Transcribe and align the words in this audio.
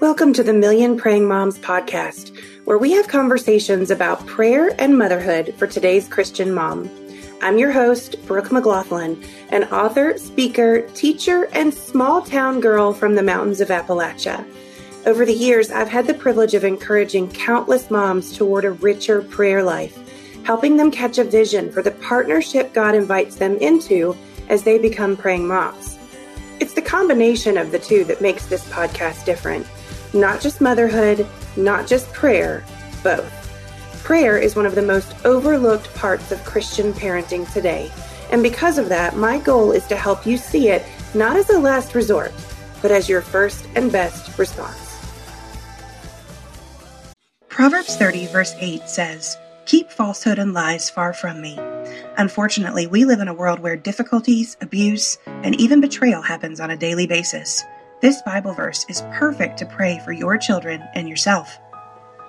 Welcome 0.00 0.32
to 0.34 0.44
the 0.44 0.52
Million 0.52 0.96
Praying 0.96 1.26
Moms 1.26 1.58
podcast, 1.58 2.32
where 2.66 2.78
we 2.78 2.92
have 2.92 3.08
conversations 3.08 3.90
about 3.90 4.24
prayer 4.28 4.70
and 4.80 4.96
motherhood 4.96 5.56
for 5.56 5.66
today's 5.66 6.06
Christian 6.06 6.54
mom. 6.54 6.88
I'm 7.42 7.58
your 7.58 7.72
host, 7.72 8.14
Brooke 8.24 8.50
McGlothlin, 8.50 9.20
an 9.48 9.64
author, 9.64 10.16
speaker, 10.16 10.82
teacher, 10.94 11.48
and 11.52 11.74
small 11.74 12.22
town 12.22 12.60
girl 12.60 12.92
from 12.92 13.16
the 13.16 13.24
mountains 13.24 13.60
of 13.60 13.70
Appalachia. 13.70 14.46
Over 15.04 15.26
the 15.26 15.34
years, 15.34 15.72
I've 15.72 15.88
had 15.88 16.06
the 16.06 16.14
privilege 16.14 16.54
of 16.54 16.62
encouraging 16.62 17.32
countless 17.32 17.90
moms 17.90 18.36
toward 18.36 18.64
a 18.66 18.70
richer 18.70 19.20
prayer 19.22 19.64
life, 19.64 19.98
helping 20.44 20.76
them 20.76 20.92
catch 20.92 21.18
a 21.18 21.24
vision 21.24 21.72
for 21.72 21.82
the 21.82 21.90
partnership 21.90 22.72
God 22.72 22.94
invites 22.94 23.34
them 23.34 23.56
into 23.56 24.16
as 24.48 24.62
they 24.62 24.78
become 24.78 25.16
praying 25.16 25.48
moms. 25.48 25.98
It's 26.60 26.74
the 26.74 26.82
combination 26.82 27.58
of 27.58 27.72
the 27.72 27.80
two 27.80 28.04
that 28.04 28.20
makes 28.20 28.46
this 28.46 28.64
podcast 28.68 29.24
different. 29.24 29.66
Not 30.12 30.40
just 30.40 30.60
motherhood, 30.60 31.26
not 31.56 31.86
just 31.86 32.12
prayer, 32.12 32.64
both. 33.02 33.32
Prayer 34.04 34.38
is 34.38 34.56
one 34.56 34.64
of 34.64 34.74
the 34.74 34.82
most 34.82 35.14
overlooked 35.26 35.94
parts 35.94 36.32
of 36.32 36.42
Christian 36.44 36.92
parenting 36.94 37.50
today. 37.52 37.90
And 38.30 38.42
because 38.42 38.78
of 38.78 38.88
that, 38.88 39.16
my 39.16 39.38
goal 39.38 39.72
is 39.72 39.86
to 39.88 39.96
help 39.96 40.26
you 40.26 40.36
see 40.36 40.68
it 40.68 40.84
not 41.14 41.36
as 41.36 41.50
a 41.50 41.58
last 41.58 41.94
resort, 41.94 42.32
but 42.80 42.90
as 42.90 43.08
your 43.08 43.20
first 43.20 43.66
and 43.74 43.92
best 43.92 44.38
response. 44.38 44.98
Proverbs 47.48 47.96
30, 47.96 48.26
verse 48.28 48.54
8 48.60 48.88
says, 48.88 49.36
Keep 49.66 49.90
falsehood 49.90 50.38
and 50.38 50.54
lies 50.54 50.88
far 50.88 51.12
from 51.12 51.42
me. 51.42 51.58
Unfortunately, 52.16 52.86
we 52.86 53.04
live 53.04 53.20
in 53.20 53.28
a 53.28 53.34
world 53.34 53.60
where 53.60 53.76
difficulties, 53.76 54.56
abuse, 54.62 55.18
and 55.26 55.60
even 55.60 55.80
betrayal 55.80 56.22
happens 56.22 56.60
on 56.60 56.70
a 56.70 56.76
daily 56.76 57.06
basis. 57.06 57.62
This 58.00 58.22
Bible 58.22 58.52
verse 58.52 58.86
is 58.88 59.02
perfect 59.14 59.58
to 59.58 59.66
pray 59.66 60.00
for 60.04 60.12
your 60.12 60.38
children 60.38 60.84
and 60.94 61.08
yourself. 61.08 61.58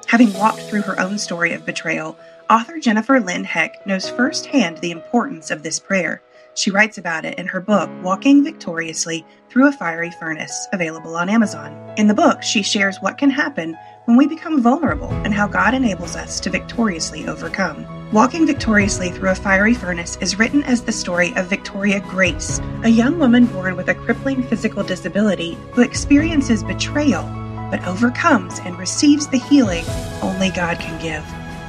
Having 0.07 0.33
walked 0.33 0.61
through 0.61 0.81
her 0.81 0.99
own 0.99 1.19
story 1.19 1.53
of 1.53 1.63
betrayal, 1.63 2.17
author 2.49 2.79
Jennifer 2.79 3.19
Lynn 3.19 3.43
Heck 3.43 3.85
knows 3.85 4.09
firsthand 4.09 4.79
the 4.79 4.89
importance 4.89 5.51
of 5.51 5.61
this 5.61 5.79
prayer. 5.79 6.23
She 6.55 6.71
writes 6.71 6.97
about 6.97 7.23
it 7.23 7.37
in 7.37 7.45
her 7.45 7.61
book, 7.61 7.87
Walking 8.01 8.43
Victoriously 8.43 9.23
Through 9.47 9.67
a 9.67 9.71
Fiery 9.71 10.09
Furnace, 10.19 10.67
available 10.73 11.15
on 11.15 11.29
Amazon. 11.29 11.93
In 11.97 12.07
the 12.07 12.15
book, 12.15 12.41
she 12.41 12.63
shares 12.63 12.97
what 13.01 13.19
can 13.19 13.29
happen 13.29 13.77
when 14.05 14.17
we 14.17 14.25
become 14.25 14.63
vulnerable 14.63 15.11
and 15.23 15.35
how 15.35 15.47
God 15.47 15.75
enables 15.75 16.15
us 16.15 16.39
to 16.39 16.49
victoriously 16.49 17.27
overcome. 17.27 17.85
Walking 18.11 18.47
Victoriously 18.47 19.11
Through 19.11 19.29
a 19.29 19.35
Fiery 19.35 19.75
Furnace 19.75 20.17
is 20.19 20.39
written 20.39 20.63
as 20.63 20.81
the 20.81 20.91
story 20.91 21.31
of 21.35 21.45
Victoria 21.45 21.99
Grace, 21.99 22.59
a 22.83 22.89
young 22.89 23.19
woman 23.19 23.45
born 23.45 23.75
with 23.75 23.87
a 23.89 23.93
crippling 23.93 24.41
physical 24.41 24.81
disability 24.81 25.59
who 25.73 25.83
experiences 25.83 26.63
betrayal 26.63 27.21
but 27.69 27.85
overcomes 27.85 28.57
and 28.61 28.79
receives 28.79 29.27
the 29.27 29.37
healing 29.37 29.85
only 30.23 30.49
God 30.49 30.79
can 30.79 30.99
give. 30.99 31.23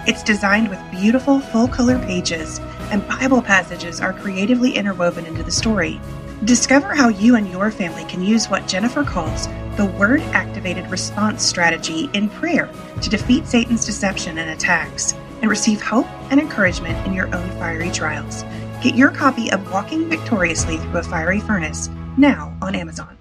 It's 0.08 0.22
designed 0.22 0.70
with 0.70 0.80
beautiful 0.90 1.40
full 1.40 1.68
color 1.68 1.98
pages, 1.98 2.58
and 2.90 3.06
Bible 3.06 3.42
passages 3.42 4.00
are 4.00 4.14
creatively 4.14 4.74
interwoven 4.74 5.26
into 5.26 5.42
the 5.42 5.50
story. 5.50 6.00
Discover 6.46 6.94
how 6.94 7.08
you 7.08 7.36
and 7.36 7.50
your 7.50 7.70
family 7.70 8.06
can 8.06 8.22
use 8.22 8.48
what 8.48 8.66
Jennifer 8.66 9.04
calls 9.04 9.46
the 9.76 9.94
word 9.98 10.22
activated 10.32 10.90
response 10.90 11.44
strategy 11.44 12.08
in 12.14 12.30
prayer 12.30 12.70
to 13.02 13.10
defeat 13.10 13.46
Satan's 13.46 13.84
deception 13.84 14.38
and 14.38 14.48
attacks 14.48 15.14
and 15.40 15.50
receive 15.50 15.80
hope 15.80 16.06
and 16.30 16.40
encouragement 16.40 17.06
in 17.06 17.12
your 17.12 17.26
own 17.34 17.50
fiery 17.58 17.90
trials. 17.90 18.44
Get 18.82 18.94
your 18.94 19.10
copy 19.10 19.50
of 19.52 19.72
Walking 19.72 20.08
Victoriously 20.08 20.78
Through 20.78 21.00
a 21.00 21.02
Fiery 21.02 21.40
Furnace 21.40 21.88
now 22.16 22.56
on 22.62 22.74
Amazon. 22.74 23.16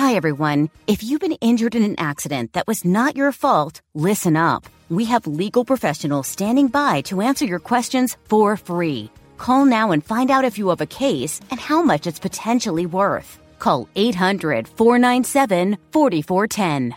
Hi, 0.00 0.14
everyone. 0.14 0.70
If 0.86 1.02
you've 1.02 1.20
been 1.20 1.36
injured 1.42 1.74
in 1.74 1.82
an 1.82 1.94
accident 1.98 2.54
that 2.54 2.66
was 2.66 2.86
not 2.86 3.16
your 3.16 3.32
fault, 3.32 3.82
listen 3.94 4.34
up. 4.34 4.64
We 4.88 5.04
have 5.04 5.26
legal 5.26 5.64
professionals 5.64 6.26
standing 6.26 6.68
by 6.68 7.02
to 7.02 7.20
answer 7.20 7.44
your 7.44 7.58
questions 7.60 8.16
for 8.24 8.56
free. 8.56 9.10
Call 9.36 9.66
now 9.66 9.92
and 9.92 10.02
find 10.04 10.30
out 10.30 10.44
if 10.44 10.58
you 10.58 10.68
have 10.70 10.80
a 10.80 10.86
case 10.86 11.40
and 11.50 11.60
how 11.60 11.82
much 11.82 12.06
it's 12.06 12.18
potentially 12.18 12.86
worth. 12.86 13.38
Call 13.58 13.88
800 13.94 14.66
497 14.68 15.76
4410. 15.92 16.96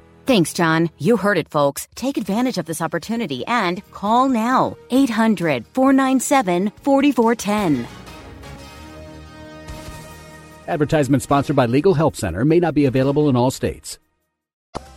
Thanks, 0.25 0.53
John. 0.53 0.89
You 0.97 1.17
heard 1.17 1.37
it, 1.37 1.49
folks. 1.49 1.87
Take 1.95 2.17
advantage 2.17 2.57
of 2.57 2.65
this 2.65 2.81
opportunity 2.81 3.45
and 3.47 3.81
call 3.91 4.29
now 4.29 4.77
800 4.89 5.65
497 5.67 6.71
4410. 6.83 7.87
Advertisement 10.67 11.23
sponsored 11.23 11.55
by 11.55 11.65
Legal 11.65 11.95
Help 11.95 12.15
Center 12.15 12.45
may 12.45 12.59
not 12.59 12.73
be 12.73 12.85
available 12.85 13.27
in 13.29 13.35
all 13.35 13.51
states. 13.51 13.99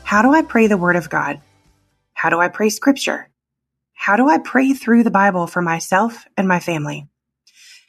How 0.04 0.22
do 0.22 0.32
I 0.32 0.42
pray 0.42 0.66
the 0.66 0.76
Word 0.76 0.96
of 0.96 1.10
God? 1.10 1.40
How 2.12 2.30
do 2.30 2.38
I 2.38 2.48
pray 2.48 2.68
Scripture? 2.68 3.28
How 3.94 4.16
do 4.16 4.28
I 4.28 4.38
pray 4.38 4.74
through 4.74 5.02
the 5.02 5.10
Bible 5.10 5.46
for 5.46 5.62
myself 5.62 6.26
and 6.36 6.46
my 6.46 6.60
family? 6.60 7.08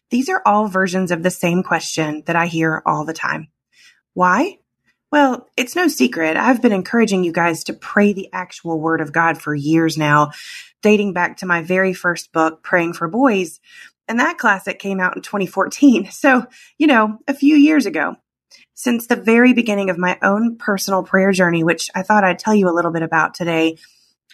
These 0.10 0.30
are 0.30 0.42
all 0.46 0.68
versions 0.68 1.12
of 1.12 1.22
the 1.22 1.30
same 1.30 1.62
question 1.62 2.24
that 2.26 2.36
I 2.36 2.48
hear 2.48 2.82
all 2.86 3.06
the 3.06 3.14
time. 3.14 3.50
Why? 4.14 4.60
Well, 5.12 5.48
it's 5.56 5.76
no 5.76 5.88
secret. 5.88 6.36
I've 6.36 6.62
been 6.62 6.74
encouraging 6.74 7.24
you 7.24 7.32
guys 7.32 7.64
to 7.66 7.74
pray 7.74 8.14
the 8.14 8.30
actual 8.34 8.80
word 8.80 9.02
of 9.02 9.14
God 9.14 9.42
for 9.42 9.56
years 9.56 9.98
now, 9.98 10.32
dating 10.82 11.14
back 11.14 11.38
to 11.38 11.46
my 11.46 11.62
very 11.62 11.94
first 11.94 12.32
book, 12.32 12.64
Praying 12.64 12.94
for 12.94 13.08
Boys. 13.08 13.60
And 14.08 14.20
that 14.20 14.38
classic 14.38 14.80
came 14.80 15.00
out 15.00 15.16
in 15.16 15.22
2014. 15.22 16.10
So, 16.12 16.46
you 16.78 16.88
know, 16.88 17.20
a 17.28 17.34
few 17.34 17.56
years 17.56 17.86
ago. 17.86 18.16
Since 18.74 19.08
the 19.08 19.16
very 19.16 19.54
beginning 19.54 19.90
of 19.90 19.98
my 19.98 20.18
own 20.22 20.58
personal 20.58 21.02
prayer 21.04 21.32
journey, 21.32 21.64
which 21.64 21.90
I 21.96 22.04
thought 22.04 22.26
I'd 22.26 22.40
tell 22.40 22.54
you 22.54 22.70
a 22.70 22.76
little 22.76 22.92
bit 22.92 23.04
about 23.04 23.34
today, 23.34 23.78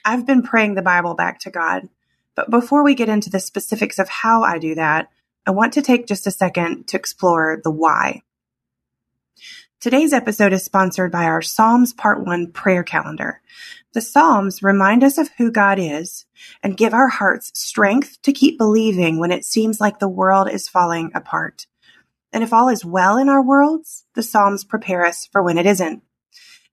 I've 0.04 0.26
been 0.26 0.42
praying 0.42 0.74
the 0.74 0.82
Bible 0.82 1.14
back 1.14 1.40
to 1.42 1.52
God. 1.52 1.90
But 2.36 2.50
before 2.50 2.84
we 2.84 2.96
get 2.96 3.10
into 3.10 3.30
the 3.30 3.40
specifics 3.40 4.00
of 4.00 4.10
how 4.10 4.42
I 4.42 4.58
do 4.58 4.76
that, 4.76 5.10
I 5.46 5.52
want 5.52 5.74
to 5.74 5.82
take 5.82 6.08
just 6.08 6.26
a 6.26 6.32
second 6.32 6.88
to 6.88 6.98
explore 6.98 7.62
the 7.64 7.72
why. 7.72 8.22
Today's 9.82 10.14
episode 10.14 10.54
is 10.54 10.64
sponsored 10.64 11.12
by 11.12 11.24
our 11.24 11.42
Psalms 11.42 11.92
Part 11.92 12.24
1 12.24 12.52
prayer 12.52 12.84
calendar. 12.84 13.42
The 13.94 14.02
Psalms 14.02 14.62
remind 14.62 15.04
us 15.04 15.18
of 15.18 15.32
who 15.40 15.50
God 15.50 15.80
is 15.80 16.28
and 16.62 16.78
give 16.78 16.94
our 16.94 17.08
hearts 17.08 17.50
strength 17.60 18.22
to 18.22 18.32
keep 18.32 18.60
believing 18.60 19.18
when 19.18 19.32
it 19.32 19.44
seems 19.44 19.82
like 19.82 19.98
the 19.98 20.08
world 20.08 20.48
is 20.52 20.70
falling 20.70 21.10
apart. 21.16 21.66
And 22.32 22.44
if 22.44 22.54
all 22.54 22.70
is 22.70 22.86
well 22.86 23.18
in 23.18 23.28
our 23.28 23.44
worlds, 23.44 24.06
the 24.14 24.22
Psalms 24.22 24.64
prepare 24.64 25.04
us 25.04 25.26
for 25.32 25.42
when 25.42 25.58
it 25.58 25.66
isn't. 25.66 26.04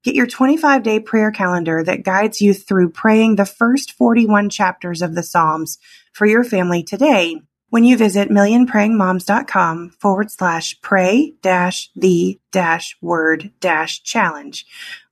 Get 0.04 0.14
your 0.14 0.26
25 0.26 0.82
day 0.82 1.00
prayer 1.00 1.30
calendar 1.30 1.82
that 1.82 2.04
guides 2.04 2.42
you 2.42 2.52
through 2.52 2.90
praying 2.90 3.36
the 3.36 3.46
first 3.46 3.92
41 3.92 4.50
chapters 4.50 5.00
of 5.00 5.14
the 5.14 5.22
Psalms 5.22 5.78
for 6.12 6.26
your 6.26 6.44
family 6.44 6.82
today 6.82 7.40
when 7.70 7.84
you 7.84 7.96
visit 7.96 8.30
millionprayingmoms.com 8.30 9.90
forward 9.90 10.30
slash 10.30 10.80
pray 10.80 11.34
dash 11.42 11.90
the 11.94 12.40
dash 12.50 12.96
word 13.00 13.52
dash 13.60 14.02
challenge, 14.02 14.66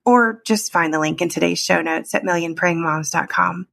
or 0.04 0.40
just 0.46 0.72
find 0.72 0.92
the 0.92 1.00
link 1.00 1.20
in 1.20 1.28
today's 1.28 1.58
show 1.58 1.82
notes 1.82 2.14
at 2.14 2.22
millionprayingmoms.com. 2.22 3.66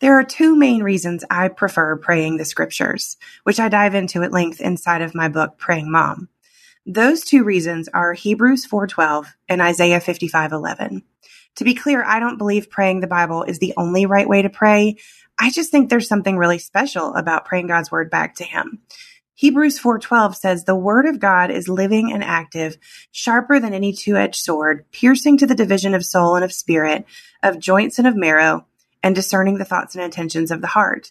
There 0.00 0.18
are 0.18 0.24
two 0.24 0.56
main 0.56 0.82
reasons 0.82 1.24
I 1.30 1.48
prefer 1.48 1.96
praying 1.96 2.36
the 2.36 2.44
scriptures, 2.44 3.16
which 3.44 3.60
I 3.60 3.68
dive 3.68 3.94
into 3.94 4.22
at 4.22 4.32
length 4.32 4.60
inside 4.60 5.00
of 5.00 5.14
my 5.14 5.28
book, 5.28 5.56
Praying 5.56 5.90
Mom. 5.90 6.28
Those 6.84 7.24
two 7.24 7.44
reasons 7.44 7.88
are 7.88 8.12
Hebrews 8.12 8.66
4:12 8.66 9.34
and 9.48 9.62
Isaiah 9.62 10.00
55:11. 10.00 11.02
To 11.56 11.64
be 11.64 11.74
clear, 11.74 12.02
I 12.04 12.20
don't 12.20 12.38
believe 12.38 12.70
praying 12.70 13.00
the 13.00 13.06
Bible 13.06 13.44
is 13.44 13.58
the 13.58 13.74
only 13.76 14.06
right 14.06 14.28
way 14.28 14.42
to 14.42 14.50
pray. 14.50 14.96
I 15.38 15.50
just 15.50 15.70
think 15.70 15.88
there's 15.88 16.08
something 16.08 16.36
really 16.36 16.58
special 16.58 17.14
about 17.14 17.44
praying 17.44 17.68
God's 17.68 17.90
word 17.90 18.10
back 18.10 18.36
to 18.36 18.44
him. 18.44 18.80
Hebrews 19.36 19.80
4:12 19.80 20.36
says 20.36 20.64
the 20.64 20.76
word 20.76 21.06
of 21.06 21.18
God 21.18 21.50
is 21.50 21.68
living 21.68 22.12
and 22.12 22.22
active, 22.22 22.76
sharper 23.10 23.58
than 23.58 23.74
any 23.74 23.92
two-edged 23.92 24.36
sword, 24.36 24.84
piercing 24.92 25.38
to 25.38 25.46
the 25.46 25.56
division 25.56 25.92
of 25.92 26.06
soul 26.06 26.36
and 26.36 26.44
of 26.44 26.52
spirit, 26.52 27.04
of 27.42 27.58
joints 27.58 27.98
and 27.98 28.06
of 28.06 28.16
marrow, 28.16 28.66
and 29.02 29.14
discerning 29.14 29.58
the 29.58 29.64
thoughts 29.64 29.96
and 29.96 30.04
intentions 30.04 30.52
of 30.52 30.60
the 30.60 30.68
heart. 30.68 31.10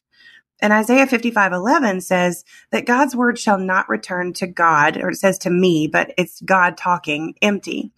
And 0.62 0.72
Isaiah 0.72 1.06
55:11 1.06 2.00
says 2.00 2.46
that 2.72 2.86
God's 2.86 3.14
word 3.14 3.38
shall 3.38 3.58
not 3.58 3.90
return 3.90 4.32
to 4.34 4.48
God, 4.48 4.96
or 4.98 5.10
it 5.10 5.18
says 5.18 5.38
to 5.40 5.50
me, 5.50 5.88
but 5.88 6.14
it's 6.18 6.40
God 6.40 6.78
talking, 6.78 7.36
empty, 7.42 7.92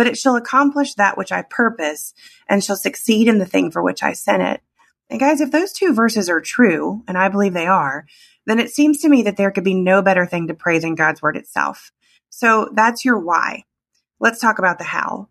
but 0.00 0.06
it 0.06 0.16
shall 0.16 0.34
accomplish 0.34 0.94
that 0.94 1.18
which 1.18 1.30
I 1.30 1.42
purpose 1.42 2.14
and 2.48 2.64
shall 2.64 2.74
succeed 2.74 3.28
in 3.28 3.36
the 3.36 3.44
thing 3.44 3.70
for 3.70 3.82
which 3.82 4.02
I 4.02 4.14
sent 4.14 4.42
it. 4.42 4.62
And 5.10 5.20
guys, 5.20 5.42
if 5.42 5.50
those 5.50 5.72
two 5.72 5.92
verses 5.92 6.30
are 6.30 6.40
true, 6.40 7.04
and 7.06 7.18
I 7.18 7.28
believe 7.28 7.52
they 7.52 7.66
are, 7.66 8.06
then 8.46 8.58
it 8.58 8.70
seems 8.70 9.02
to 9.02 9.10
me 9.10 9.24
that 9.24 9.36
there 9.36 9.50
could 9.50 9.62
be 9.62 9.74
no 9.74 10.00
better 10.00 10.24
thing 10.24 10.46
to 10.46 10.54
pray 10.54 10.78
than 10.78 10.94
God's 10.94 11.20
word 11.20 11.36
itself. 11.36 11.92
So 12.30 12.70
that's 12.72 13.04
your 13.04 13.18
why. 13.18 13.64
Let's 14.18 14.40
talk 14.40 14.58
about 14.58 14.78
the 14.78 14.84
how. 14.84 15.28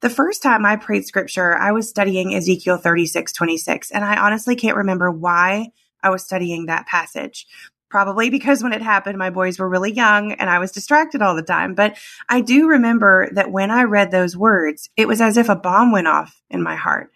The 0.00 0.08
first 0.08 0.42
time 0.42 0.64
I 0.64 0.76
prayed 0.76 1.04
scripture, 1.04 1.54
I 1.54 1.72
was 1.72 1.86
studying 1.86 2.34
Ezekiel 2.34 2.78
36, 2.78 3.30
26, 3.34 3.90
and 3.90 4.06
I 4.06 4.16
honestly 4.16 4.56
can't 4.56 4.78
remember 4.78 5.10
why 5.10 5.72
I 6.02 6.08
was 6.08 6.24
studying 6.24 6.64
that 6.64 6.86
passage. 6.86 7.46
Probably 7.90 8.28
because 8.28 8.62
when 8.62 8.74
it 8.74 8.82
happened, 8.82 9.16
my 9.16 9.30
boys 9.30 9.58
were 9.58 9.68
really 9.68 9.92
young 9.92 10.32
and 10.32 10.50
I 10.50 10.58
was 10.58 10.72
distracted 10.72 11.22
all 11.22 11.34
the 11.34 11.42
time. 11.42 11.74
But 11.74 11.96
I 12.28 12.42
do 12.42 12.68
remember 12.68 13.30
that 13.32 13.50
when 13.50 13.70
I 13.70 13.84
read 13.84 14.10
those 14.10 14.36
words, 14.36 14.90
it 14.96 15.08
was 15.08 15.20
as 15.20 15.36
if 15.36 15.48
a 15.48 15.56
bomb 15.56 15.90
went 15.90 16.06
off 16.06 16.40
in 16.50 16.62
my 16.62 16.76
heart. 16.76 17.10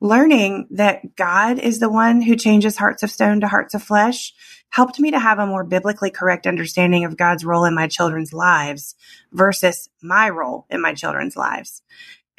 Learning 0.00 0.66
that 0.70 1.14
God 1.14 1.58
is 1.58 1.78
the 1.78 1.90
one 1.90 2.22
who 2.22 2.34
changes 2.34 2.76
hearts 2.76 3.02
of 3.02 3.10
stone 3.10 3.40
to 3.40 3.48
hearts 3.48 3.74
of 3.74 3.82
flesh 3.82 4.32
helped 4.70 4.98
me 4.98 5.10
to 5.10 5.18
have 5.18 5.38
a 5.38 5.46
more 5.46 5.64
biblically 5.64 6.10
correct 6.10 6.46
understanding 6.46 7.04
of 7.04 7.16
God's 7.16 7.44
role 7.44 7.64
in 7.64 7.74
my 7.74 7.86
children's 7.86 8.32
lives 8.32 8.94
versus 9.32 9.90
my 10.02 10.28
role 10.28 10.66
in 10.70 10.80
my 10.80 10.94
children's 10.94 11.36
lives. 11.36 11.82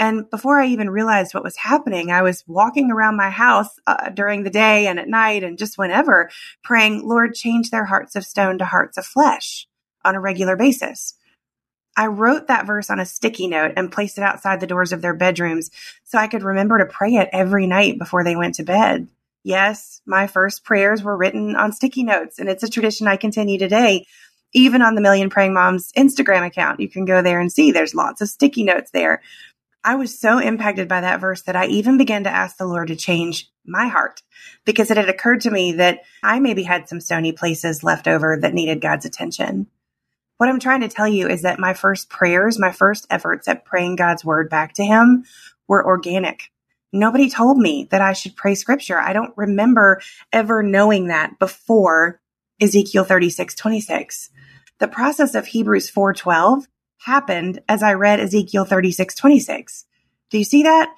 And 0.01 0.27
before 0.31 0.59
I 0.59 0.65
even 0.65 0.89
realized 0.89 1.36
what 1.36 1.44
was 1.44 1.56
happening, 1.56 2.09
I 2.09 2.24
was 2.24 2.44
walking 2.48 2.89
around 2.89 3.18
my 3.18 3.30
house 3.30 3.69
uh, 3.86 4.09
during 4.09 4.42
the 4.42 4.50
day 4.50 4.88
and 4.88 5.00
at 5.00 5.07
night 5.07 5.44
and 5.44 5.59
just 5.59 5.77
whenever 5.77 6.31
praying, 6.63 7.07
Lord, 7.07 7.36
change 7.36 7.69
their 7.69 7.86
hearts 7.86 8.15
of 8.15 8.25
stone 8.25 8.57
to 8.57 8.65
hearts 8.65 8.98
of 8.98 9.06
flesh 9.06 9.68
on 10.03 10.15
a 10.15 10.19
regular 10.19 10.56
basis. 10.56 11.13
I 11.95 12.07
wrote 12.07 12.48
that 12.48 12.65
verse 12.65 12.89
on 12.89 13.00
a 13.00 13.06
sticky 13.06 13.48
note 13.48 13.74
and 13.77 13.92
placed 13.92 14.18
it 14.18 14.24
outside 14.24 14.59
the 14.59 14.65
doors 14.65 14.92
of 14.92 15.03
their 15.03 15.13
bedrooms 15.13 15.69
so 16.03 16.18
I 16.18 16.25
could 16.25 16.42
remember 16.42 16.80
to 16.80 16.86
pray 16.88 17.13
it 17.13 17.30
every 17.31 17.68
night 17.68 18.00
before 18.00 18.24
they 18.24 18.36
went 18.36 18.56
to 18.56 18.63
bed. 18.63 19.07
Yes, 19.44 20.01
my 20.07 20.25
first 20.25 20.63
prayers 20.63 21.03
were 21.03 21.15
written 21.15 21.56
on 21.56 21.74
sticky 21.74 22.06
notes, 22.06 22.39
and 22.39 22.50
it's 22.50 22.63
a 22.63 22.69
tradition 22.69 23.06
I 23.06 23.18
continue 23.18 23.59
today. 23.59 24.07
Even 24.53 24.81
on 24.81 24.95
the 24.95 25.01
Million 25.01 25.30
Praying 25.30 25.53
Moms 25.53 25.92
Instagram 25.94 26.45
account, 26.45 26.80
you 26.80 26.89
can 26.89 27.06
go 27.06 27.21
there 27.21 27.39
and 27.39 27.51
see 27.51 27.71
there's 27.71 27.95
lots 27.95 28.19
of 28.19 28.30
sticky 28.30 28.63
notes 28.63 28.92
there. 28.92 29.21
I 29.83 29.95
was 29.95 30.18
so 30.18 30.38
impacted 30.38 30.88
by 30.88 31.01
that 31.01 31.19
verse 31.19 31.42
that 31.44 31.56
I 31.56 31.66
even 31.68 31.98
began 31.98 32.24
to 32.25 32.30
ask 32.30 32.57
the 32.57 32.68
Lord 32.68 32.89
to 32.89 32.95
change 32.95 33.50
my 33.66 33.88
heart 33.88 34.22
because 34.63 34.92
it 34.92 34.98
had 34.98 35.10
occurred 35.10 35.42
to 35.42 35.51
me 35.51 35.74
that 35.74 36.01
I 36.22 36.39
maybe 36.39 36.63
had 36.63 36.88
some 36.88 37.01
stony 37.01 37.31
places 37.31 37.83
left 37.83 38.07
over 38.07 38.38
that 38.38 38.54
needed 38.54 38.81
God's 38.81 39.06
attention. 39.06 39.68
What 40.38 40.50
I'm 40.50 40.60
trying 40.60 40.81
to 40.81 40.88
tell 40.88 41.07
you 41.07 41.28
is 41.28 41.44
that 41.44 41.60
my 41.60 41.74
first 41.74 42.10
prayers, 42.10 42.60
my 42.60 42.72
first 42.72 43.07
efforts 43.10 43.48
at 43.48 43.66
praying 43.66 43.95
God's 43.95 44.25
word 44.25 44.50
back 44.50 44.74
to 44.74 44.83
him 44.83 45.25
were 45.68 45.86
organic. 45.86 46.51
Nobody 46.94 47.30
told 47.30 47.57
me 47.57 47.88
that 47.92 48.01
I 48.01 48.13
should 48.13 48.36
pray 48.36 48.56
scripture. 48.56 49.00
I 49.00 49.13
don't 49.13 49.34
remember 49.38 50.01
ever 50.34 50.62
knowing 50.62 51.07
that 51.07 51.39
before 51.39 52.19
Ezekiel 52.60 53.04
36, 53.04 53.56
26. 53.56 54.30
The 54.80 54.88
process 54.88 55.36
of 55.36 55.48
Hebrews 55.48 55.89
4:12 55.89 56.68
happened 57.03 57.59
as 57.68 57.83
I 57.83 57.94
read 57.94 58.19
Ezekiel 58.19 58.65
36, 58.65 59.15
26. 59.15 59.86
Do 60.30 60.38
you 60.38 60.44
see 60.44 60.63
that? 60.63 60.94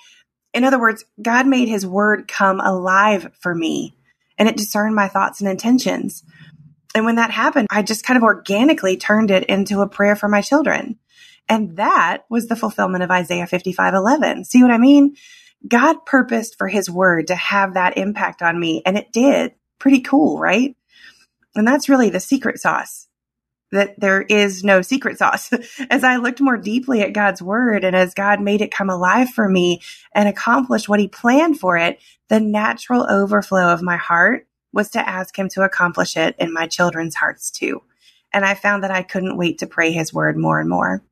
In 0.54 0.64
other 0.64 0.80
words, 0.80 1.06
God 1.22 1.48
made 1.48 1.68
his 1.68 1.86
word 1.86 2.28
come 2.28 2.60
alive 2.60 3.32
for 3.40 3.56
me 3.56 3.96
and 4.38 4.48
it 4.48 4.58
discerned 4.58 4.96
my 4.96 5.08
thoughts 5.08 5.42
and 5.42 5.50
intentions. 5.50 6.24
And 6.96 7.06
when 7.06 7.16
that 7.16 7.32
happened, 7.32 7.68
I 7.72 7.82
just 7.82 8.06
kind 8.06 8.18
of 8.18 8.24
organically 8.24 8.98
turned 8.98 9.32
it 9.32 9.46
into 9.46 9.82
a 9.82 9.90
prayer 9.90 10.16
for 10.16 10.28
my 10.28 10.42
children. 10.42 11.00
And 11.50 11.78
that 11.78 12.26
was 12.30 12.48
the 12.48 12.56
fulfillment 12.56 13.04
of 13.04 13.12
Isaiah 13.12 13.48
55 13.48 13.94
11. 13.94 14.46
See 14.46 14.62
what 14.62 14.72
I 14.72 14.78
mean? 14.78 15.16
God 15.68 16.06
purposed 16.06 16.58
for 16.58 16.68
his 16.68 16.90
word 16.90 17.28
to 17.28 17.36
have 17.36 17.74
that 17.74 17.98
impact 17.98 18.42
on 18.42 18.60
me, 18.60 18.82
and 18.86 18.98
it 18.98 19.12
did. 19.12 19.54
Pretty 19.80 20.02
cool, 20.02 20.38
right? 20.38 20.76
And 21.56 21.68
that's 21.68 21.90
really 21.90 22.10
the 22.10 22.20
secret 22.20 22.60
sauce 22.60 23.08
that 23.74 24.00
there 24.00 24.22
is 24.22 24.64
no 24.64 24.82
secret 24.82 25.18
sauce. 25.18 25.52
as 25.90 26.04
I 26.04 26.18
looked 26.18 26.40
more 26.40 26.58
deeply 26.58 27.02
at 27.02 27.14
God's 27.14 27.42
word 27.42 27.84
and 27.84 27.96
as 27.96 28.14
God 28.14 28.40
made 28.40 28.62
it 28.62 28.72
come 28.72 28.90
alive 28.90 29.30
for 29.30 29.50
me 29.50 29.82
and 30.14 30.30
accomplish 30.30 30.88
what 30.88 31.00
he 31.00 31.08
planned 31.08 31.60
for 31.60 31.76
it, 31.78 32.00
the 32.30 32.40
natural 32.40 33.06
overflow 33.10 33.74
of 33.74 33.82
my 33.82 33.98
heart 33.98 34.48
was 34.72 34.90
to 34.92 35.08
ask 35.08 35.38
him 35.38 35.50
to 35.50 35.64
accomplish 35.64 36.16
it 36.16 36.36
in 36.40 36.54
my 36.54 36.68
children's 36.68 37.16
hearts 37.16 37.52
too. 37.52 37.82
And 38.32 38.46
I 38.46 38.56
found 38.56 38.84
that 38.84 38.92
I 38.92 39.04
couldn't 39.04 39.38
wait 39.38 39.60
to 39.60 39.68
pray 39.68 39.92
his 39.92 40.14
word 40.14 40.38
more 40.38 40.60
and 40.60 40.70
more. 40.70 41.04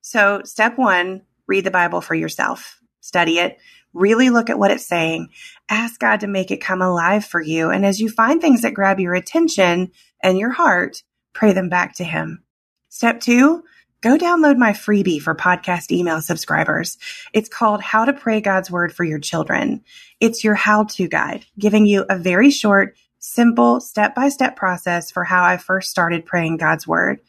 So 0.00 0.42
step 0.44 0.78
one, 0.78 1.22
read 1.46 1.64
the 1.64 1.70
Bible 1.70 2.00
for 2.00 2.14
yourself, 2.14 2.80
study 3.00 3.38
it, 3.38 3.58
really 3.92 4.30
look 4.30 4.50
at 4.50 4.58
what 4.58 4.70
it's 4.70 4.86
saying, 4.86 5.28
ask 5.68 6.00
God 6.00 6.20
to 6.20 6.26
make 6.26 6.50
it 6.50 6.60
come 6.60 6.82
alive 6.82 7.24
for 7.24 7.40
you. 7.40 7.70
And 7.70 7.86
as 7.86 8.00
you 8.00 8.08
find 8.08 8.40
things 8.40 8.62
that 8.62 8.74
grab 8.74 8.98
your 8.98 9.14
attention 9.14 9.92
and 10.22 10.38
your 10.38 10.50
heart, 10.50 11.02
pray 11.34 11.52
them 11.52 11.68
back 11.68 11.96
to 11.96 12.04
him. 12.04 12.42
Step 12.88 13.20
two, 13.20 13.64
go 14.00 14.16
download 14.16 14.56
my 14.56 14.72
freebie 14.72 15.20
for 15.20 15.34
podcast 15.34 15.90
email 15.90 16.22
subscribers. 16.22 16.96
It's 17.32 17.48
called 17.48 17.82
How 17.82 18.04
to 18.04 18.12
Pray 18.12 18.40
God's 18.40 18.70
Word 18.70 18.94
for 18.94 19.04
Your 19.04 19.18
Children. 19.18 19.82
It's 20.20 20.44
your 20.44 20.54
how 20.54 20.84
to 20.84 21.08
guide, 21.08 21.44
giving 21.58 21.86
you 21.86 22.06
a 22.08 22.16
very 22.16 22.50
short, 22.50 22.96
simple 23.18 23.80
step 23.80 24.14
by 24.14 24.28
step 24.28 24.56
process 24.56 25.10
for 25.10 25.24
how 25.24 25.44
I 25.44 25.56
first 25.56 25.90
started 25.90 26.24
praying 26.24 26.58
God's 26.58 26.86
word. 26.86 27.20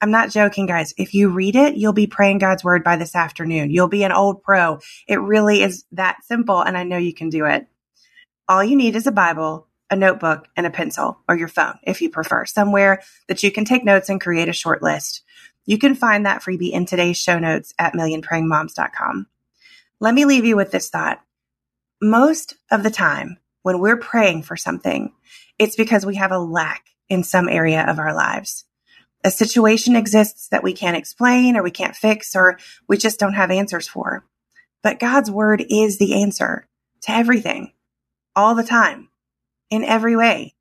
I'm 0.00 0.10
not 0.12 0.30
joking, 0.30 0.66
guys. 0.66 0.94
If 0.96 1.14
you 1.14 1.30
read 1.30 1.56
it, 1.56 1.76
you'll 1.76 1.92
be 1.92 2.06
praying 2.06 2.38
God's 2.38 2.62
word 2.62 2.84
by 2.84 2.96
this 2.96 3.16
afternoon. 3.16 3.70
You'll 3.70 3.88
be 3.88 4.04
an 4.04 4.12
old 4.12 4.42
pro. 4.42 4.78
It 5.08 5.20
really 5.20 5.62
is 5.62 5.84
that 5.92 6.18
simple, 6.24 6.60
and 6.60 6.76
I 6.76 6.84
know 6.84 6.98
you 6.98 7.12
can 7.12 7.30
do 7.30 7.46
it. 7.46 7.66
All 8.48 8.62
you 8.62 8.76
need 8.76 8.94
is 8.96 9.06
a 9.06 9.12
Bible, 9.12 9.67
a 9.90 9.96
notebook, 9.96 10.46
and 10.56 10.66
a 10.66 10.70
pencil, 10.70 11.18
or 11.28 11.36
your 11.36 11.48
phone, 11.48 11.78
if 11.82 12.02
you 12.02 12.10
prefer, 12.10 12.44
somewhere 12.44 13.02
that 13.26 13.42
you 13.42 13.50
can 13.50 13.64
take 13.64 13.84
notes 13.84 14.08
and 14.08 14.20
create 14.20 14.48
a 14.48 14.52
short 14.52 14.82
list. 14.82 15.22
You 15.64 15.78
can 15.78 15.94
find 15.94 16.26
that 16.26 16.42
freebie 16.42 16.72
in 16.72 16.86
today's 16.86 17.16
show 17.16 17.38
notes 17.38 17.74
at 17.78 17.94
millionprayingmoms.com. 17.94 19.26
Let 20.00 20.14
me 20.14 20.24
leave 20.24 20.44
you 20.44 20.56
with 20.56 20.70
this 20.70 20.90
thought. 20.90 21.20
Most 22.00 22.54
of 22.70 22.82
the 22.82 22.90
time, 22.90 23.38
when 23.62 23.80
we're 23.80 23.96
praying 23.96 24.42
for 24.42 24.56
something, 24.56 25.12
it's 25.58 25.76
because 25.76 26.06
we 26.06 26.16
have 26.16 26.32
a 26.32 26.38
lack 26.38 26.84
in 27.08 27.24
some 27.24 27.48
area 27.48 27.84
of 27.86 27.98
our 27.98 28.14
lives. 28.14 28.64
A 29.24 29.30
situation 29.30 29.96
exists 29.96 30.48
that 30.48 30.62
we 30.62 30.72
can't 30.72 30.96
explain 30.96 31.56
or 31.56 31.62
we 31.62 31.72
can't 31.72 31.96
fix 31.96 32.36
or 32.36 32.58
we 32.88 32.96
just 32.96 33.18
don't 33.18 33.34
have 33.34 33.50
answers 33.50 33.88
for. 33.88 34.24
But 34.82 35.00
God's 35.00 35.30
word 35.30 35.64
is 35.68 35.98
the 35.98 36.22
answer 36.22 36.68
to 37.02 37.10
everything 37.10 37.72
all 38.36 38.54
the 38.54 38.62
time 38.62 39.08
in 39.70 39.84
every 39.84 40.16
way. 40.16 40.54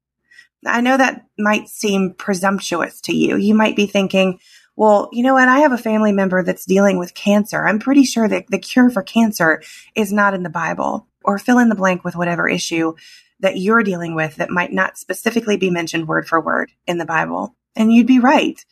I 0.66 0.82
know 0.82 0.98
that 0.98 1.26
might 1.38 1.70
seem 1.70 2.14
presumptuous 2.14 3.02
to 3.02 3.16
you. 3.16 3.38
You 3.38 3.54
might 3.54 3.76
be 3.76 3.86
thinking, 3.86 4.40
well, 4.76 5.10
you 5.12 5.24
know 5.24 5.34
what? 5.34 5.48
I 5.48 5.60
have 5.60 5.72
a 5.72 5.78
family 5.78 6.12
member 6.12 6.44
that's 6.44 6.66
dealing 6.66 6.98
with 6.98 7.14
cancer. 7.14 7.66
I'm 7.66 7.80
pretty 7.80 8.04
sure 8.04 8.28
that 8.28 8.46
the 8.50 8.60
cure 8.60 8.90
for 8.90 9.04
cancer 9.04 9.62
is 9.96 10.14
not 10.14 10.34
in 10.34 10.44
the 10.44 10.50
Bible 10.50 11.08
or 11.24 11.40
fill 11.40 11.60
in 11.60 11.70
the 11.70 11.76
blank 11.76 12.04
with 12.04 12.16
whatever 12.16 12.48
issue 12.48 12.94
that 13.40 13.58
you're 13.58 13.84
dealing 13.84 14.16
with 14.16 14.36
that 14.38 14.50
might 14.50 14.72
not 14.72 14.98
specifically 14.98 15.58
be 15.58 15.70
mentioned 15.70 16.08
word 16.08 16.28
for 16.28 16.42
word 16.42 16.72
in 16.88 16.98
the 16.98 17.06
Bible. 17.06 17.56
And 17.76 17.94
you'd 17.94 18.08
be 18.08 18.20
right. 18.20 18.64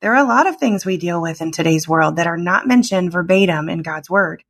There 0.00 0.12
are 0.14 0.24
a 0.24 0.28
lot 0.28 0.46
of 0.46 0.58
things 0.58 0.86
we 0.86 0.96
deal 0.96 1.20
with 1.20 1.40
in 1.40 1.50
today's 1.50 1.88
world 1.88 2.16
that 2.16 2.26
are 2.26 2.36
not 2.36 2.68
mentioned 2.68 3.12
verbatim 3.12 3.68
in 3.68 3.82
God's 3.82 4.08
word. 4.08 4.44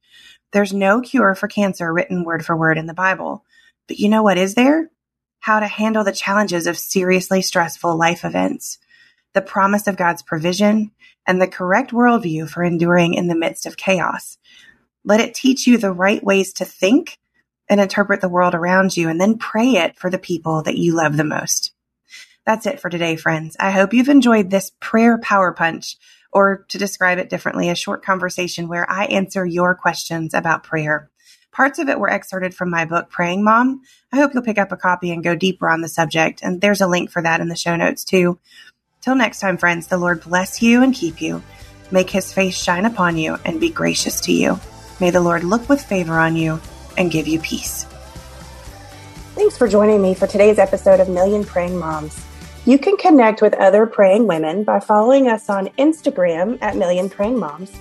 There's 0.53 0.73
no 0.73 1.01
cure 1.01 1.35
for 1.35 1.49
cancer 1.49 1.93
written 1.93 2.25
word 2.25 2.45
for 2.45 2.57
word 2.57 2.79
in 2.79 2.87
the 2.87 2.95
Bible. 2.95 3.45
But 3.87 3.99
you 3.99 4.09
know 4.09 4.23
what 4.23 4.39
is 4.39 4.55
there? 4.55 4.91
How 5.49 5.61
to 5.61 5.67
handle 5.67 6.05
the 6.05 6.13
challenges 6.13 6.67
of 6.67 6.77
seriously 6.77 7.41
stressful 7.41 7.97
life 7.97 8.23
events, 8.23 8.77
the 9.33 9.41
promise 9.41 9.87
of 9.87 9.97
God's 9.97 10.23
provision, 10.23 10.91
and 11.27 11.41
the 11.41 11.49
correct 11.49 11.91
worldview 11.91 12.51
for 12.51 12.63
enduring 12.63 13.15
in 13.15 13.29
the 13.29 13.35
midst 13.35 13.65
of 13.65 13.79
chaos. 13.79 14.37
Let 15.05 15.21
it 15.21 15.33
teach 15.33 15.67
you 15.67 15.79
the 15.79 15.91
right 15.91 16.23
ways 16.23 16.53
to 16.53 16.67
think 16.67 17.17
and 17.67 17.81
interpret 17.81 18.21
the 18.21 18.29
world 18.29 18.55
around 18.55 18.95
you 18.95 19.09
and 19.09 19.19
then 19.19 19.39
pray 19.39 19.77
it 19.77 19.99
for 19.99 20.11
the 20.11 20.19
people 20.19 20.65
that 20.65 20.77
you 20.77 20.95
love 20.95 21.17
the 21.17 21.25
most. 21.25 21.73
That's 22.45 22.67
it 22.67 22.79
for 22.79 22.91
today, 22.91 23.17
friends. 23.17 23.57
I 23.59 23.71
hope 23.71 23.95
you've 23.95 24.11
enjoyed 24.11 24.51
this 24.51 24.73
prayer 24.81 25.17
power 25.17 25.55
punch, 25.55 25.97
or 26.31 26.67
to 26.69 26.77
describe 26.77 27.17
it 27.17 27.31
differently, 27.31 27.71
a 27.71 27.75
short 27.75 28.05
conversation 28.05 28.69
where 28.69 28.85
I 28.91 29.07
answer 29.07 29.47
your 29.47 29.75
questions 29.75 30.35
about 30.35 30.63
prayer. 30.63 31.11
Parts 31.53 31.79
of 31.79 31.89
it 31.89 31.99
were 31.99 32.11
excerpted 32.11 32.55
from 32.55 32.71
my 32.71 32.85
book, 32.85 33.11
Praying 33.11 33.43
Mom. 33.43 33.83
I 34.13 34.17
hope 34.17 34.33
you'll 34.33 34.43
pick 34.43 34.59
up 34.59 34.73
a 34.73 34.77
copy 34.77 35.11
and 35.11 35.25
go 35.25 35.35
deeper 35.35 35.69
on 35.69 35.81
the 35.81 35.89
subject, 35.89 36.41
and 36.43 36.61
there's 36.61 36.81
a 36.81 36.87
link 36.87 37.11
for 37.11 37.23
that 37.23 37.41
in 37.41 37.49
the 37.49 37.57
show 37.57 37.75
notes 37.75 38.05
too. 38.05 38.39
Till 39.01 39.17
next 39.17 39.41
time, 39.41 39.57
friends, 39.57 39.87
the 39.87 39.99
Lord 39.99 40.23
bless 40.23 40.61
you 40.63 40.83
and 40.83 40.95
keep 40.95 41.21
you. 41.21 41.43
Make 41.91 42.11
his 42.11 42.33
face 42.33 42.57
shine 42.57 42.85
upon 42.85 43.17
you 43.17 43.39
and 43.45 43.61
be 43.61 43.71
gracious 43.71 44.21
to 44.23 44.33
you. 44.33 44.61
May 45.01 45.11
the 45.11 45.21
Lord 45.21 45.45
look 45.45 45.69
with 45.69 45.83
favor 45.83 46.19
on 46.19 46.37
you 46.37 46.61
and 46.97 47.11
give 47.11 47.27
you 47.27 47.41
peace. 47.41 47.85
Thanks 49.35 49.57
for 49.57 49.69
joining 49.69 50.03
me 50.03 50.15
for 50.15 50.27
today's 50.27 50.59
episode 50.59 51.01
of 51.01 51.09
Million 51.09 51.45
Praying 51.45 51.79
Moms. 51.79 52.25
You 52.67 52.79
can 52.79 52.97
connect 52.97 53.41
with 53.41 53.55
other 53.55 53.87
praying 53.87 54.27
women 54.27 54.65
by 54.65 54.81
following 54.81 55.29
us 55.29 55.49
on 55.49 55.69
Instagram 55.79 56.59
at 56.61 56.77
Million 56.77 57.09
Praying 57.09 57.39
Moms 57.39 57.73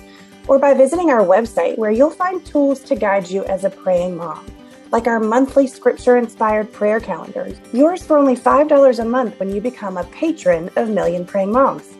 or 0.48 0.58
by 0.58 0.74
visiting 0.74 1.10
our 1.10 1.24
website 1.24 1.78
where 1.78 1.90
you'll 1.90 2.10
find 2.10 2.44
tools 2.44 2.80
to 2.80 2.96
guide 2.96 3.30
you 3.30 3.44
as 3.44 3.64
a 3.64 3.70
praying 3.70 4.16
mom, 4.16 4.44
like 4.90 5.06
our 5.06 5.20
monthly 5.20 5.66
scripture 5.66 6.16
inspired 6.16 6.72
prayer 6.72 6.98
calendars, 6.98 7.58
yours 7.72 8.02
for 8.02 8.16
only 8.16 8.34
$5 8.34 8.98
a 8.98 9.04
month 9.04 9.38
when 9.38 9.54
you 9.54 9.60
become 9.60 9.98
a 9.98 10.04
patron 10.04 10.70
of 10.76 10.88
Million 10.88 11.24
Praying 11.24 11.52
Moms. 11.52 11.94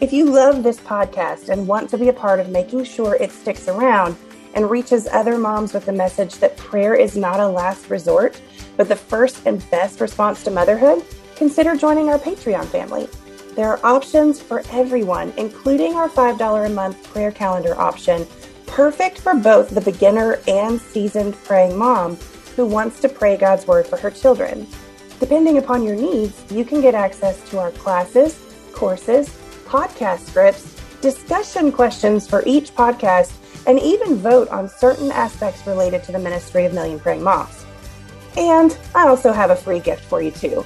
If 0.00 0.12
you 0.12 0.26
love 0.26 0.62
this 0.62 0.78
podcast 0.78 1.48
and 1.48 1.66
want 1.66 1.88
to 1.90 1.98
be 1.98 2.10
a 2.10 2.12
part 2.12 2.38
of 2.38 2.50
making 2.50 2.84
sure 2.84 3.16
it 3.16 3.32
sticks 3.32 3.66
around 3.66 4.14
and 4.54 4.70
reaches 4.70 5.08
other 5.10 5.38
moms 5.38 5.72
with 5.72 5.86
the 5.86 5.92
message 5.92 6.34
that 6.36 6.56
prayer 6.58 6.94
is 6.94 7.16
not 7.16 7.40
a 7.40 7.48
last 7.48 7.88
resort, 7.88 8.40
but 8.76 8.88
the 8.88 8.96
first 8.96 9.46
and 9.46 9.68
best 9.70 10.00
response 10.00 10.44
to 10.44 10.50
motherhood, 10.50 11.02
consider 11.34 11.74
joining 11.74 12.10
our 12.10 12.18
Patreon 12.18 12.66
family. 12.66 13.08
There 13.56 13.70
are 13.70 13.80
options 13.82 14.38
for 14.38 14.62
everyone, 14.70 15.32
including 15.38 15.94
our 15.94 16.10
$5 16.10 16.66
a 16.66 16.68
month 16.68 17.02
prayer 17.10 17.32
calendar 17.32 17.74
option, 17.80 18.26
perfect 18.66 19.18
for 19.18 19.34
both 19.34 19.70
the 19.70 19.80
beginner 19.80 20.40
and 20.46 20.78
seasoned 20.78 21.34
praying 21.42 21.74
mom 21.74 22.16
who 22.54 22.66
wants 22.66 23.00
to 23.00 23.08
pray 23.08 23.38
God's 23.38 23.66
word 23.66 23.86
for 23.86 23.96
her 23.96 24.10
children. 24.10 24.66
Depending 25.20 25.56
upon 25.56 25.82
your 25.82 25.96
needs, 25.96 26.44
you 26.52 26.66
can 26.66 26.82
get 26.82 26.94
access 26.94 27.48
to 27.48 27.58
our 27.58 27.70
classes, 27.70 28.38
courses, 28.74 29.30
podcast 29.64 30.26
scripts, 30.26 30.78
discussion 31.00 31.72
questions 31.72 32.28
for 32.28 32.42
each 32.44 32.74
podcast, 32.74 33.32
and 33.66 33.80
even 33.80 34.16
vote 34.16 34.48
on 34.50 34.68
certain 34.68 35.10
aspects 35.10 35.66
related 35.66 36.04
to 36.04 36.12
the 36.12 36.18
ministry 36.18 36.66
of 36.66 36.74
Million 36.74 37.00
Praying 37.00 37.22
Moms. 37.22 37.64
And 38.36 38.76
I 38.94 39.08
also 39.08 39.32
have 39.32 39.48
a 39.48 39.56
free 39.56 39.80
gift 39.80 40.04
for 40.04 40.20
you 40.20 40.30
too. 40.30 40.62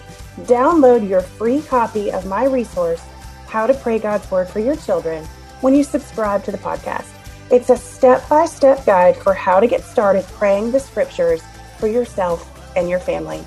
Download 0.47 1.07
your 1.07 1.21
free 1.21 1.61
copy 1.63 2.11
of 2.11 2.27
my 2.27 2.45
resource, 2.45 3.03
How 3.47 3.67
to 3.67 3.75
Pray 3.75 3.99
God's 3.99 4.31
Word 4.31 4.49
for 4.49 4.59
Your 4.59 4.77
Children, 4.77 5.25
when 5.61 5.75
you 5.75 5.85
subscribe 5.85 6.45
to 6.45 6.53
the 6.53 6.59
podcast. 6.59 7.09
It's 7.51 7.69
a 7.69 7.77
step 7.77 8.27
by 8.29 8.47
step 8.47 8.87
guide 8.87 9.17
for 9.17 9.35
how 9.35 9.61
to 9.61 9.67
get 9.67 9.83
started 9.83 10.25
praying 10.25 10.71
the 10.71 10.81
scriptures 10.81 11.43
for 11.79 11.89
yourself 11.89 12.49
and 12.77 12.89
your 12.89 13.01
family. 13.01 13.45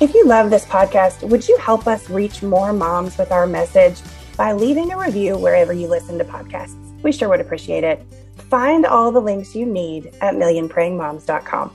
If 0.00 0.14
you 0.14 0.26
love 0.26 0.50
this 0.50 0.64
podcast, 0.64 1.28
would 1.28 1.48
you 1.48 1.56
help 1.58 1.88
us 1.88 2.08
reach 2.08 2.42
more 2.42 2.72
moms 2.72 3.18
with 3.18 3.32
our 3.32 3.46
message 3.46 4.00
by 4.36 4.52
leaving 4.52 4.92
a 4.92 4.98
review 4.98 5.36
wherever 5.36 5.72
you 5.72 5.88
listen 5.88 6.18
to 6.18 6.24
podcasts? 6.24 6.76
We 7.02 7.10
sure 7.10 7.28
would 7.28 7.40
appreciate 7.40 7.82
it. 7.82 8.06
Find 8.48 8.86
all 8.86 9.10
the 9.10 9.20
links 9.20 9.56
you 9.56 9.66
need 9.66 10.14
at 10.20 10.34
millionprayingmoms.com. 10.34 11.74